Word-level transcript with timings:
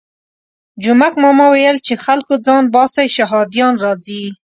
جومک 0.83 1.13
ماما 1.23 1.45
ویل 1.49 1.77
چې 1.87 1.93
خلکو 2.05 2.33
ځان 2.45 2.63
باسئ 2.73 3.07
شهادیان 3.15 3.73
راځي. 3.85 4.23